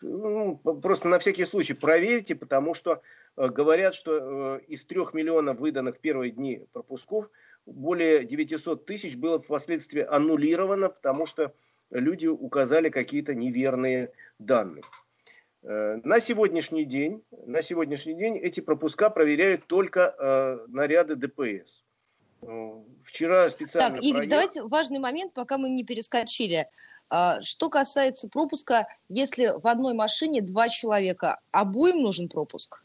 [0.02, 3.02] Ну, просто на всякий случай проверьте, потому что
[3.36, 7.32] э, говорят, что э, из трех миллионов выданных в первые дни пропусков
[7.66, 11.52] более 900 тысяч было впоследствии аннулировано, потому что
[11.90, 14.84] люди указали какие-то неверные данные.
[15.64, 21.82] Э, на сегодняшний день, на сегодняшний день эти пропуска проверяют только э, наряды ДПС.
[22.42, 22.72] Э,
[23.04, 23.96] вчера специально...
[23.96, 24.30] Так, Игорь, проехал...
[24.30, 26.68] давайте важный момент, пока мы не перескочили.
[27.08, 32.84] А, что касается пропуска, если в одной машине два человека, обоим нужен пропуск?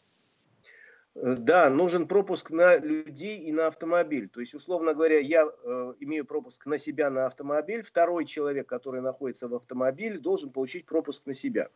[1.16, 4.30] Э, да, нужен пропуск на людей и на автомобиль.
[4.30, 9.02] То есть, условно говоря, я э, имею пропуск на себя на автомобиль, второй человек, который
[9.02, 11.70] находится в автомобиле, должен получить пропуск на себя.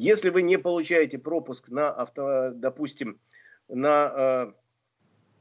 [0.00, 3.20] Если вы не получаете пропуск на авто, допустим,
[3.68, 4.52] на э,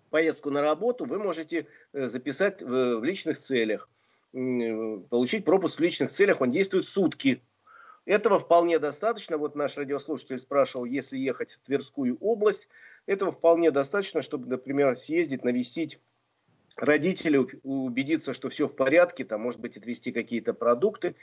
[0.10, 3.90] поездку на работу, вы можете э, записать в, личных целях.
[4.34, 7.42] Получить пропуск в личных целях, он действует сутки.
[8.04, 9.38] Этого вполне достаточно.
[9.38, 12.68] Вот наш радиослушатель спрашивал, если ехать в Тверскую область,
[13.06, 16.02] этого вполне достаточно, чтобы, например, съездить, навестить
[16.76, 21.16] родителей, убедиться, что все в порядке, там, может быть, отвезти какие-то продукты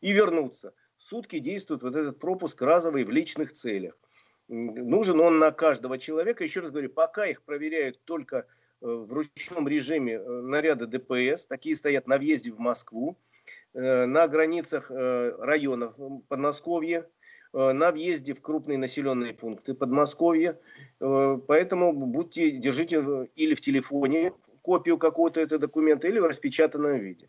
[0.00, 0.74] и вернуться.
[1.00, 3.96] Сутки действует вот этот пропуск разовый в личных целях.
[4.48, 6.44] Нужен он на каждого человека.
[6.44, 8.44] Еще раз говорю, пока их проверяют только э,
[8.82, 11.46] в ручном режиме э, наряда ДПС.
[11.46, 13.16] Такие стоят на въезде в Москву.
[13.72, 15.94] Э, на границах районов
[16.28, 17.08] Подмосковья,
[17.54, 20.60] на въезде в крупные населенные пункты Подмосковья.
[20.98, 24.32] Поэтому будьте, держите или в телефоне
[24.62, 27.28] копию какого-то этого документа, или в распечатанном виде.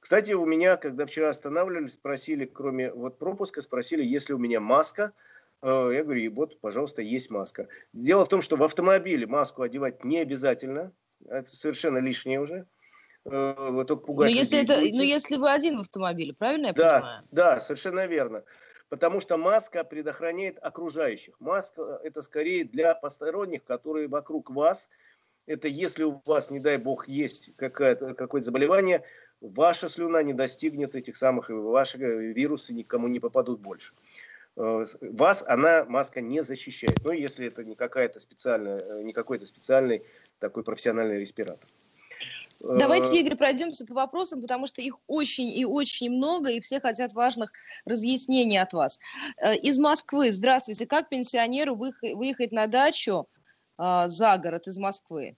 [0.00, 4.60] Кстати, у меня, когда вчера останавливались, спросили, кроме вот пропуска, спросили, есть ли у меня
[4.60, 5.12] маска.
[5.62, 7.68] Я говорю, вот, пожалуйста, есть маска.
[7.92, 10.92] Дело в том, что в автомобиле маску одевать не обязательно.
[11.26, 12.66] Это совершенно лишнее уже.
[13.24, 14.30] Э, только пугать.
[14.30, 17.24] Но если, это, но если вы один в автомобиле, правильно я да, понимаю?
[17.32, 18.44] Да, совершенно верно.
[18.88, 21.34] Потому что маска предохраняет окружающих.
[21.40, 24.88] Маска это скорее для посторонних, которые вокруг вас.
[25.46, 29.02] Это если у вас, не дай бог, есть какое-то заболевание,
[29.40, 33.94] ваша слюна не достигнет этих самых, ваши вирусы никому не попадут больше.
[34.58, 36.98] Э, вас она, маска, не защищает.
[37.04, 40.02] Ну, если это не какая-то специальная, э, не какой-то специальный
[40.40, 41.68] такой профессиональный респиратор.
[42.60, 46.80] Давайте, э, Игорь, пройдемся по вопросам, потому что их очень и очень много, и все
[46.80, 47.52] хотят важных
[47.84, 48.98] разъяснений от вас.
[49.62, 50.32] Из Москвы.
[50.32, 50.86] Здравствуйте.
[50.86, 53.28] Как пенсионеру выехать на дачу
[53.78, 55.36] за город из Москвы?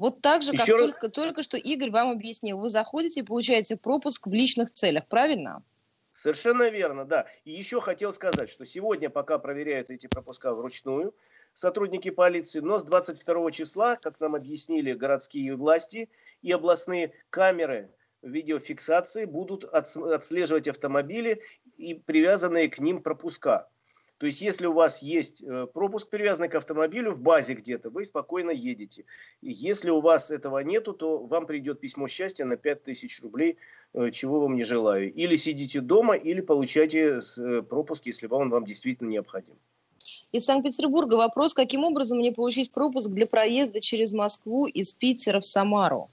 [0.00, 0.80] Вот так же, как раз...
[0.80, 2.58] только, только что Игорь вам объяснил.
[2.58, 5.62] Вы заходите и получаете пропуск в личных целях, правильно?
[6.16, 7.26] Совершенно верно, да.
[7.44, 11.14] И еще хотел сказать, что сегодня пока проверяют эти пропуска вручную
[11.52, 16.08] сотрудники полиции, но с 22 числа, как нам объяснили городские власти
[16.40, 17.90] и областные камеры
[18.22, 21.42] видеофиксации будут отслеживать автомобили
[21.76, 23.68] и привязанные к ним пропуска.
[24.20, 28.04] То есть, если у вас есть э, пропуск, привязанный к автомобилю в базе где-то, вы
[28.04, 29.06] спокойно едете.
[29.40, 33.56] И если у вас этого нету, то вам придет письмо счастья на 5000 рублей,
[33.94, 35.10] э, чего вам не желаю.
[35.10, 39.54] Или сидите дома, или получайте э, пропуск, если он вам действительно необходим.
[40.32, 45.46] Из Санкт-Петербурга вопрос, каким образом мне получить пропуск для проезда через Москву из Питера в
[45.46, 46.10] Самару?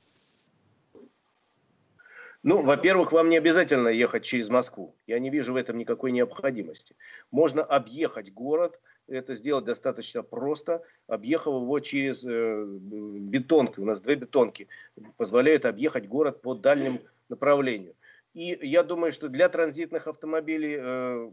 [2.44, 4.96] Ну, во-первых, вам не обязательно ехать через Москву.
[5.08, 6.96] Я не вижу в этом никакой необходимости.
[7.32, 13.80] Можно объехать город, это сделать достаточно просто, объехав его через э, бетонки.
[13.80, 14.68] У нас две бетонки
[15.16, 17.96] позволяют объехать город по дальнему направлению.
[18.34, 21.32] И я думаю, что для транзитных автомобилей, э,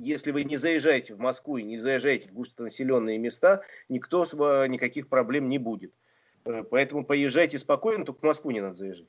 [0.00, 4.24] если вы не заезжаете в Москву и не заезжаете в густонаселенные места, никто
[4.66, 5.92] никаких проблем не будет.
[6.44, 9.08] Э, поэтому поезжайте спокойно, только в Москву не надо заезжать.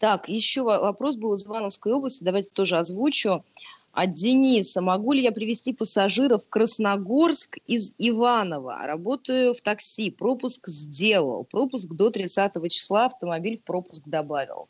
[0.00, 3.44] Так, еще вопрос был из Ивановской области, давайте тоже озвучу.
[3.92, 4.80] От Дениса.
[4.80, 8.86] Могу ли я привести пассажиров в Красногорск из Иванова?
[8.86, 10.12] Работаю в такси.
[10.12, 11.44] Пропуск сделал.
[11.44, 13.06] Пропуск до 30 числа.
[13.06, 14.68] Автомобиль в пропуск добавил.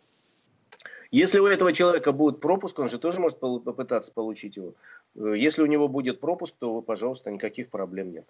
[1.10, 4.72] Если у этого человека будет пропуск, он же тоже может попытаться получить его.
[5.14, 8.24] Э, если у него будет пропуск, то, пожалуйста, никаких проблем нет.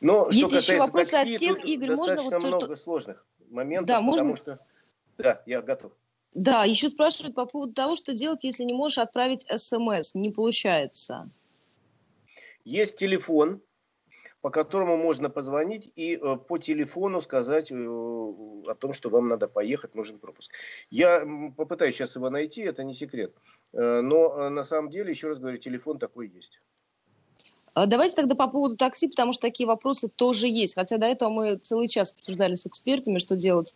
[0.00, 2.76] Но Есть что еще вопросы такси, от тех, Игорь, можно вот то, много что...
[2.76, 4.36] сложных моментов, да, потому можно...
[4.36, 4.58] что
[5.18, 5.92] да, я готов.
[6.34, 11.30] Да, еще спрашивают по поводу того, что делать, если не можешь отправить смс, не получается.
[12.64, 13.60] Есть телефон,
[14.40, 19.48] по которому можно позвонить и э, по телефону сказать э, о том, что вам надо
[19.48, 20.52] поехать, нужен пропуск.
[20.90, 21.26] Я
[21.56, 23.34] попытаюсь сейчас его найти, это не секрет.
[23.72, 26.60] Э, но на самом деле, еще раз говорю, телефон такой есть.
[27.74, 30.74] А давайте тогда по поводу такси, потому что такие вопросы тоже есть.
[30.74, 33.74] Хотя до этого мы целый час обсуждали с экспертами, что делать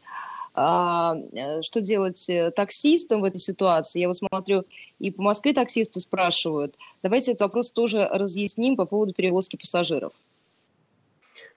[0.54, 4.00] а, э, что делать э, таксистам в этой ситуации.
[4.00, 4.64] Я вот смотрю,
[4.98, 6.76] и по Москве таксисты спрашивают.
[7.02, 10.20] Давайте этот вопрос тоже разъясним по поводу перевозки пассажиров.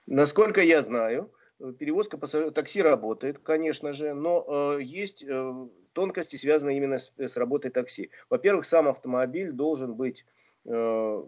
[0.06, 1.30] Насколько я знаю,
[1.78, 7.36] перевозка пассажиров, такси работает, конечно же, но э, есть э, тонкости, связанные именно с, с
[7.36, 8.10] работой такси.
[8.30, 10.24] Во-первых, сам автомобиль должен быть,
[10.64, 11.22] э,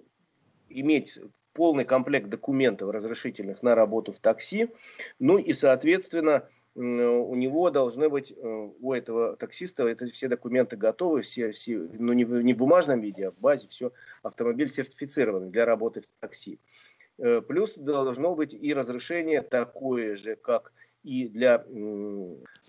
[0.70, 1.18] иметь
[1.54, 4.68] полный комплект документов разрешительных на работу в такси,
[5.18, 11.22] ну и, соответственно, у него должны быть, э, у этого таксиста, это все документы готовы,
[11.22, 15.64] все, все ну не не в бумажном виде, а в базе, все, автомобиль сертифицированный для
[15.64, 16.60] работы в такси.
[17.18, 21.64] Э, плюс должно быть и разрешение такое же, как и для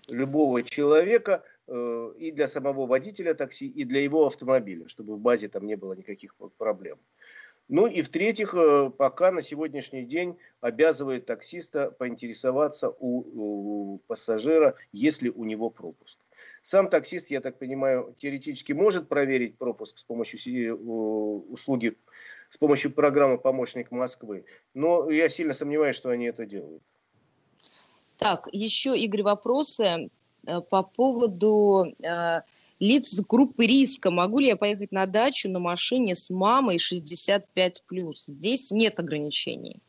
[0.08, 5.48] любого человека, э, и для самого водителя такси, и для его автомобиля, чтобы в базе
[5.48, 6.98] там не было никаких проблем.
[7.70, 15.22] Ну и в-третьих, э, пока на сегодняшний день обязывает таксиста поинтересоваться у, у пассажира, есть
[15.22, 16.18] ли у него пропуск.
[16.64, 20.76] Сам таксист, я так понимаю, теоретически может проверить пропуск с помощью
[21.48, 21.96] услуги,
[22.50, 26.82] с помощью программы «Помощник Москвы», но я сильно сомневаюсь, что они это делают.
[28.18, 30.10] Так, еще, Игорь, вопросы
[30.44, 32.40] э, по поводу э,
[32.80, 34.10] лиц с группы риска.
[34.10, 37.42] Могу ли я поехать на дачу на машине с мамой 65+.
[38.14, 39.80] Здесь нет ограничений.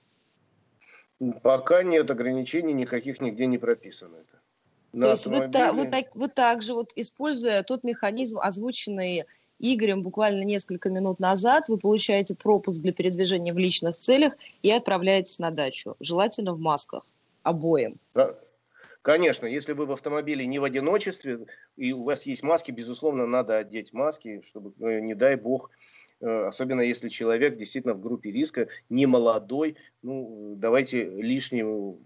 [1.42, 4.40] Пока нет ограничений, никаких нигде не прописано это.
[4.94, 9.26] На То есть вы, та, вы, так, вы также, вот, используя тот механизм, озвученный
[9.62, 15.38] Игорем буквально несколько минут назад, вы получаете пропуск для передвижения в личных целях и отправляетесь
[15.38, 15.96] на дачу.
[16.00, 17.06] Желательно в масках
[17.44, 18.00] обоим.
[18.16, 18.36] Да.
[19.02, 23.58] Конечно, если вы в автомобиле не в одиночестве, и у вас есть маски, безусловно, надо
[23.58, 25.72] одеть маски, чтобы, э, не дай бог,
[26.20, 32.00] э, особенно если человек действительно в группе риска, не молодой, ну, давайте лишнему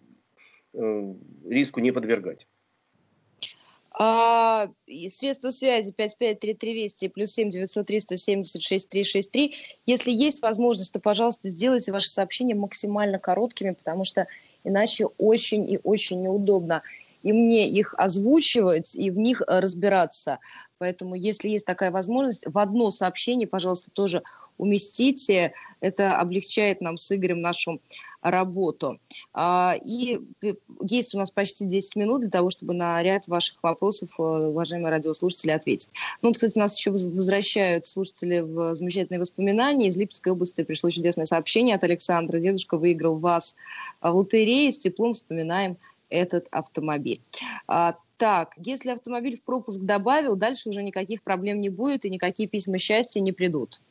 [0.74, 1.14] э,
[1.50, 2.48] риску не подвергать.
[3.98, 4.70] А,
[5.10, 9.56] средства связи 553320 плюс 7 903 176 363.
[9.86, 14.28] Если есть возможность, то, пожалуйста, сделайте ваши сообщения максимально короткими, потому что
[14.66, 16.84] иначе очень и очень неудобно
[17.26, 20.38] и мне их озвучивать, и в них э, разбираться.
[20.78, 24.22] Поэтому, если есть такая возможность, в одно сообщение, пожалуйста, тоже
[24.60, 25.54] уместите.
[25.80, 27.82] Это облегчает нам с Игорем нашу
[28.22, 29.00] работу.
[29.34, 30.20] А, и
[30.82, 34.92] есть у нас почти 10 минут для того, чтобы на ряд ваших вопросов, э, уважаемые
[34.92, 35.90] радиослушатели, ответить.
[36.22, 39.88] Ну, кстати, нас еще возвращают слушатели в замечательные воспоминания.
[39.88, 42.40] Из Липецкой области пришло чудесное сообщение от Александра.
[42.40, 43.56] Дедушка выиграл вас
[44.00, 44.72] в лотерее.
[44.72, 45.78] С теплом вспоминаем
[46.10, 47.22] этот автомобиль.
[47.68, 52.48] А, так, если автомобиль в пропуск добавил, дальше уже никаких проблем не будет и никакие
[52.48, 53.82] письма счастья не придут.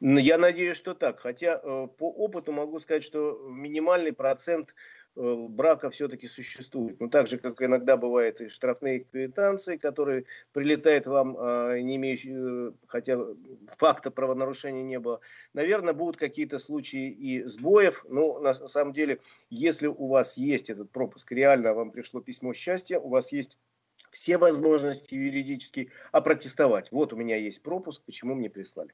[0.00, 1.18] Я надеюсь, что так.
[1.18, 4.74] Хотя э, по опыту могу сказать, что минимальный процент
[5.18, 7.00] брака все-таки существует.
[7.00, 12.68] Ну, так же, как иногда бывает и штрафные квитанции, которые прилетают вам, а, не имеющие,
[12.68, 13.18] э, хотя
[13.76, 15.20] факта правонарушения не было.
[15.54, 20.90] Наверное, будут какие-то случаи и сбоев, но на самом деле, если у вас есть этот
[20.90, 23.58] пропуск, реально вам пришло письмо счастья, у вас есть
[24.10, 26.92] все возможности юридически опротестовать.
[26.92, 28.90] Вот у меня есть пропуск, почему мне прислали.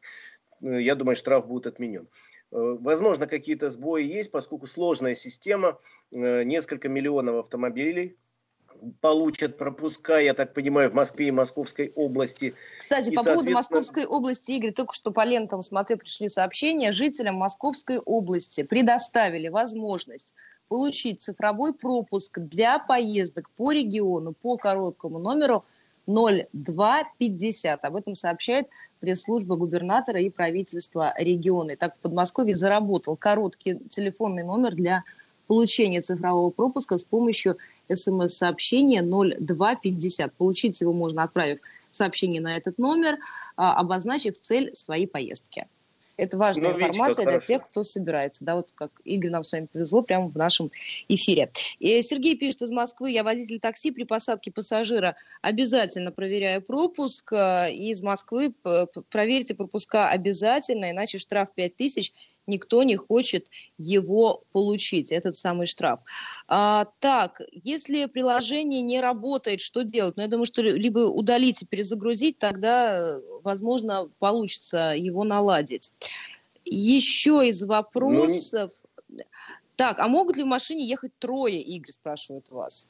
[0.62, 2.08] Э, я думаю, штраф будет отменен.
[2.54, 5.78] Э, возможно, какие-то сбои есть, поскольку сложная система,
[6.12, 8.16] э, несколько миллионов автомобилей
[9.00, 12.54] получат пропуска, я так понимаю, в Москве и Московской области.
[12.78, 17.36] Кстати, и, по поводу Московской области, Игорь, только что по лентам, смотрю, пришли сообщения, жителям
[17.36, 20.34] Московской области предоставили возможность
[20.68, 25.64] получить цифровой пропуск для поездок по региону по короткому номеру
[26.06, 27.84] 0250.
[27.84, 28.68] Об этом сообщает
[29.00, 31.72] пресс-служба губернатора и правительства региона.
[31.72, 35.04] И так в Подмосковье заработал короткий телефонный номер для
[35.46, 37.58] получения цифрового пропуска с помощью
[37.92, 40.32] смс-сообщения 0250.
[40.34, 43.18] Получить его можно, отправив сообщение на этот номер,
[43.56, 45.66] а, обозначив цель своей поездки.
[46.16, 48.44] Это важная ну, информация для тех, кто собирается.
[48.44, 50.70] Да, вот как Игорь нам с вами повезло прямо в нашем
[51.08, 51.50] эфире.
[51.78, 53.10] И Сергей пишет из Москвы.
[53.10, 57.32] Я водитель такси при посадке пассажира обязательно проверяю пропуск.
[57.32, 58.54] Э, из Москвы
[59.10, 62.12] проверьте пропуска обязательно, иначе штраф 5000
[62.46, 63.46] никто не хочет
[63.78, 66.00] его получить, этот самый штраф.
[66.48, 70.16] А, так, если приложение не работает, что делать?
[70.16, 75.92] Ну, я думаю, что либо удалить и перезагрузить, тогда, возможно, получится его наладить.
[76.64, 78.72] Еще из вопросов...
[79.08, 79.22] Ну.
[79.76, 82.86] Так, а могут ли в машине ехать трое, Игорь спрашивает вас?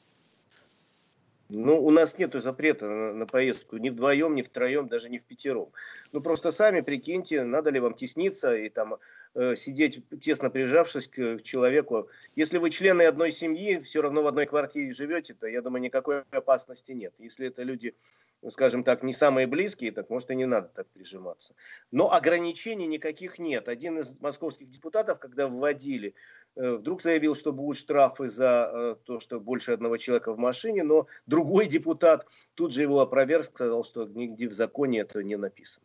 [1.49, 5.25] Ну, у нас нет запрета на, на поездку ни вдвоем, ни втроем, даже не в
[5.25, 5.69] пятером.
[6.13, 8.97] Ну, просто сами прикиньте, надо ли вам тесниться и там
[9.35, 12.09] сидеть тесно прижавшись к человеку.
[12.37, 16.23] Если вы члены одной семьи, все равно в одной квартире живете, то, я думаю, никакой
[16.31, 17.15] опасности нет.
[17.19, 17.95] Если это люди,
[18.43, 21.55] ну, скажем так, не самые близкие, так может и не надо так прижиматься.
[21.91, 23.69] Но ограничений никаких нет.
[23.69, 26.15] Один из московских депутатов, когда вводили
[26.57, 30.85] Э, вдруг заявил, что будут штрафы за э, то, что больше одного человека в машине,
[30.85, 35.85] но другой депутат тут же его опроверг, сказал, что нигде в законе это не написано.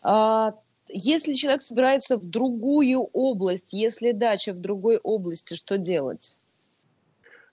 [0.00, 0.54] А,
[0.88, 6.36] если человек собирается в другую область, если дача в другой области, что делать?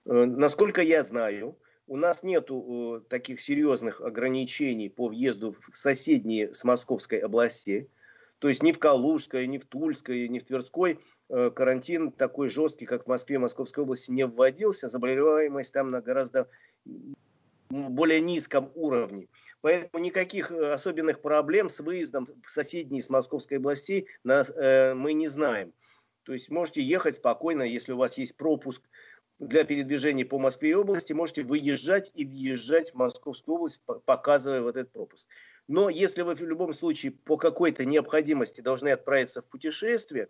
[0.05, 1.57] Э, насколько я знаю,
[1.87, 2.49] у нас нет
[3.09, 7.89] таких серьезных ограничений по въезду в соседние с Московской области.
[8.37, 10.99] То есть ни в Калужской, ни в Тульской, ни в Тверской
[11.29, 14.87] э, карантин такой жесткий, как в Москве и Московской области, не вводился.
[14.87, 16.47] Заболеваемость там на гораздо
[17.69, 19.27] более низком уровне.
[19.61, 25.13] Поэтому никаких э, особенных проблем с выездом в соседние с Московской области нас, э, мы
[25.13, 25.73] не знаем.
[26.23, 28.81] То есть можете ехать спокойно, если у вас есть пропуск
[29.39, 34.75] для передвижения по Москве и области, можете выезжать и въезжать в Московскую область, показывая вот
[34.75, 35.27] этот пропуск.
[35.67, 40.29] Но если вы в любом случае по какой-то необходимости должны отправиться в путешествие,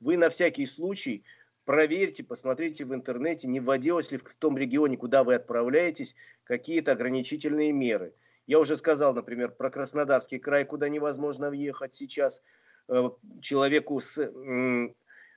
[0.00, 1.24] вы на всякий случай
[1.70, 7.70] проверьте, посмотрите в интернете, не вводилось ли в том регионе, куда вы отправляетесь, какие-то ограничительные
[7.70, 8.12] меры.
[8.48, 12.42] Я уже сказал, например, про Краснодарский край, куда невозможно въехать сейчас
[12.88, 13.10] э,
[13.40, 14.18] человеку с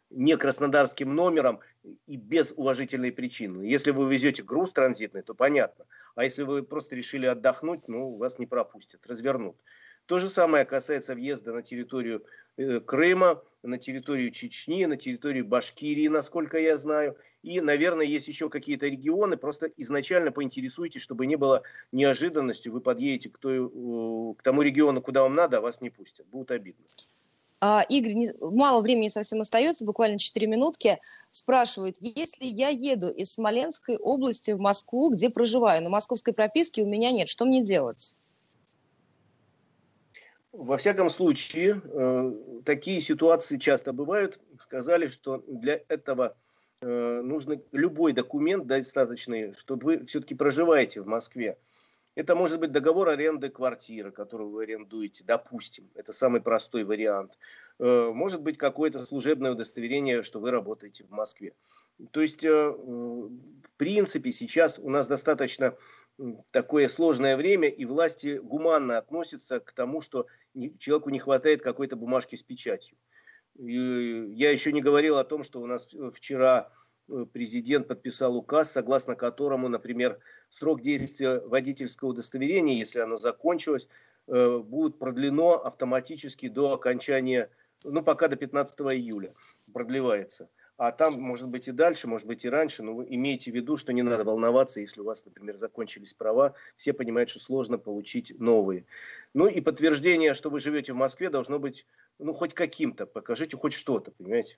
[0.09, 1.59] не краснодарским номером
[2.07, 3.61] и без уважительной причины.
[3.61, 5.85] Если вы везете груз транзитный, то понятно.
[6.15, 9.55] А если вы просто решили отдохнуть, ну, вас не пропустят, развернут.
[10.07, 12.25] То же самое касается въезда на территорию
[12.57, 17.17] э, Крыма, на территорию Чечни, на территорию Башкирии, насколько я знаю.
[17.41, 19.37] И, наверное, есть еще какие-то регионы.
[19.37, 22.71] Просто изначально поинтересуйтесь, чтобы не было неожиданностью.
[22.71, 23.67] Вы подъедете к, той,
[24.35, 26.27] к тому региону, куда вам надо, а вас не пустят.
[26.27, 26.85] Будет обидно.
[27.65, 30.99] А, Игорь, мало времени совсем остается, буквально 4 минутки.
[31.31, 36.85] Спрашивают, если я еду из Смоленской области в Москву, где проживаю, но московской прописки у
[36.85, 38.15] меня нет, что мне делать?
[40.53, 44.39] Во всяком случае, э, такие ситуации часто бывают.
[44.59, 46.37] Сказали, что для этого
[46.81, 51.57] э, нужно любой документ достаточный, что вы все-таки проживаете в Москве.
[52.13, 55.89] Это может быть договор аренды квартиры, которую вы арендуете, допустим.
[55.95, 57.39] Это самый простой вариант.
[57.79, 61.53] Э, может быть какое-то служебное удостоверение, что вы работаете в Москве.
[62.11, 63.29] То есть, в
[63.77, 65.75] принципе, сейчас у нас достаточно
[66.51, 70.27] такое сложное время, и власти гуманно относятся к тому, что
[70.77, 72.97] человеку не хватает какой-то бумажки с печатью.
[73.57, 76.71] И я еще не говорил о том, что у нас вчера
[77.09, 83.89] Э, президент подписал указ, согласно которому, например, срок действия водительского удостоверения, если оно закончилось,
[84.27, 87.49] э, будет продлено автоматически до окончания,
[87.83, 89.33] ну пока до 15 июля
[89.73, 90.49] продлевается.
[90.77, 93.77] А там, может быть, и дальше, может быть, и раньше, но вы имейте в виду,
[93.77, 96.55] что не надо волноваться, если у вас, например, закончились права.
[96.77, 98.85] Все понимают, что сложно получить новые.
[99.33, 101.85] Ну и подтверждение, что вы живете в Москве, должно быть,
[102.17, 103.05] ну, хоть каким-то.
[103.05, 104.57] Покажите хоть что-то, понимаете?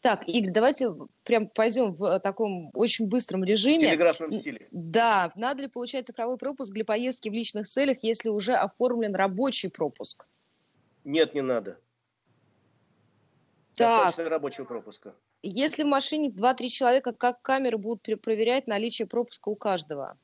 [0.00, 0.92] Так, Игорь, давайте
[1.24, 3.86] прям пойдем в э, таком очень быстром режиме.
[3.86, 4.68] В телеграфном стиле.
[4.70, 9.70] Да, надо ли получать цифровой пропуск для поездки в личных целях, если уже оформлен рабочий
[9.70, 10.26] пропуск?
[11.04, 11.78] Нет, не надо.
[13.80, 14.18] Так.
[14.18, 15.14] Рабочего пропуска.
[15.42, 20.18] Если в машине 2-3 человека, как камеры будут проверять наличие пропуска у каждого?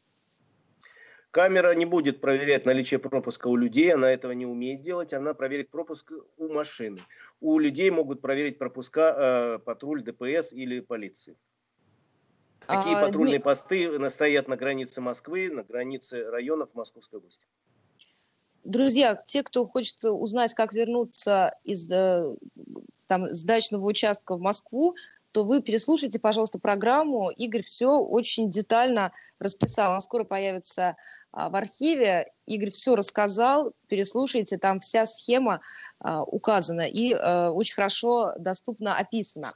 [1.30, 5.70] Камера не будет проверять наличие пропуска у людей, она этого не умеет делать, она проверит
[5.70, 7.00] пропуск у машины.
[7.40, 11.36] У людей могут проверить пропуска э, патруль ДПС или полиции.
[12.66, 13.44] Такие а, патрульные Дми...
[13.44, 17.46] посты стоят на границе Москвы, на границе районов Московской области.
[18.64, 22.34] Друзья, те, кто хочет узнать, как вернуться из э,
[23.06, 24.94] там, с дачного участка в Москву,
[25.36, 27.28] то вы переслушайте, пожалуйста, программу.
[27.28, 29.90] Игорь все очень детально расписал.
[29.90, 30.96] Она скоро появится
[31.30, 32.32] а, в архиве.
[32.46, 35.60] Игорь все рассказал, переслушайте, там вся схема
[35.98, 39.52] а, указана и а, очень хорошо доступно описана.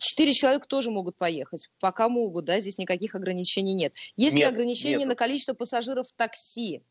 [0.00, 3.92] Четыре человека тоже могут поехать, пока могут, да, здесь никаких ограничений нет.
[4.16, 5.08] Есть нет, ли ограничения нет.
[5.08, 6.82] на количество пассажиров в такси?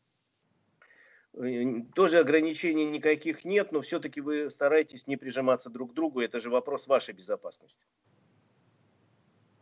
[1.36, 6.20] Э, тоже ограничений никаких нет, но все-таки вы стараетесь не прижиматься друг к другу.
[6.20, 7.86] Это же вопрос вашей безопасности.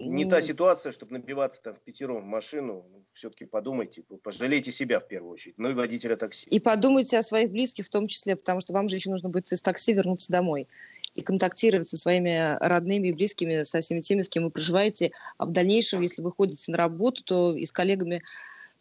[0.01, 2.85] Не та ситуация, чтобы набиваться там в пятером в машину.
[3.12, 6.47] Все-таки подумайте, пожалейте себя в первую очередь, ну и водителя такси.
[6.51, 9.51] И подумайте о своих близких в том числе, потому что вам же еще нужно будет
[9.53, 10.66] из такси вернуться домой
[11.14, 15.12] и контактировать со своими родными и близкими, со всеми теми, с кем вы проживаете.
[15.39, 18.22] А в дальнейшем, если вы ходите на работу, то и с коллегами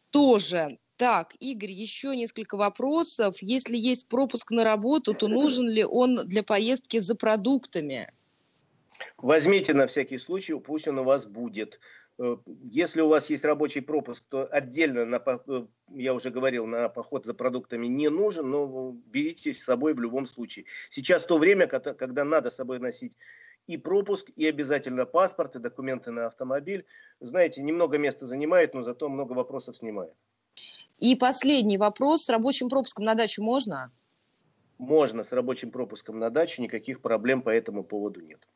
[0.10, 0.80] тоже.
[0.98, 3.42] Так, Игорь, еще несколько вопросов.
[3.42, 8.12] Если есть пропуск на работу, то нужен ли он для поездки за продуктами?
[9.18, 11.80] Возьмите на всякий случай, пусть он у вас будет.
[12.20, 16.90] Э, если у вас есть рабочий пропуск, то отдельно, на, э, я уже говорил, на
[16.90, 20.66] поход за продуктами не нужен, но берите с собой в любом случае.
[20.90, 23.18] Сейчас то время, когда надо с собой носить
[23.66, 26.86] и пропуск, и обязательно паспорт, и документы на автомобиль.
[27.20, 30.14] Знаете, немного места занимает, но зато много вопросов снимает.
[31.04, 32.24] И последний вопрос.
[32.24, 33.92] С рабочим пропуском на дачу можно?
[34.78, 36.62] Можно с рабочим пропуском на дачу.
[36.62, 38.48] Никаких проблем по этому поводу нет.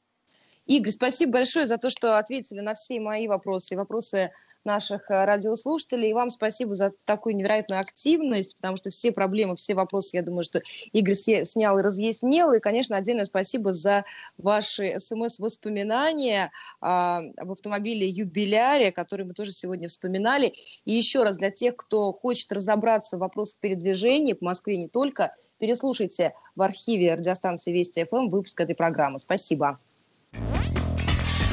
[0.68, 4.32] Игорь, спасибо большое за то, что ответили на все мои вопросы и вопросы
[4.66, 6.10] наших э, радиослушателей.
[6.10, 10.44] И вам спасибо за такую невероятную активность, потому что все проблемы, все вопросы, я думаю,
[10.44, 10.62] что
[10.92, 12.52] Игорь снял и разъяснил.
[12.52, 14.04] И, конечно, отдельное спасибо за
[14.38, 16.52] ваши смс-воспоминания
[16.82, 20.54] а, об автомобиле «Юбиляре», который мы тоже сегодня вспоминали.
[20.84, 25.34] И еще раз для тех, кто хочет разобраться в вопросах передвижения по Москве не только,
[25.60, 29.20] переслушайте в архиве радиостанции Вести ФМ выпуск этой программы.
[29.20, 29.80] Спасибо.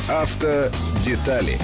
[0.08, 1.58] Автодетали